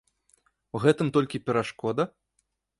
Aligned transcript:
У 0.77 0.81
гэтым 0.85 1.07
толькі 1.19 1.43
перашкода? 1.51 2.03